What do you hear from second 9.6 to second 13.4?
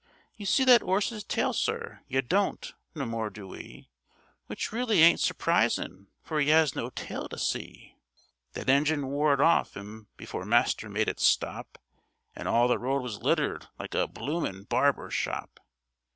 'im before master made it stop, And all the road was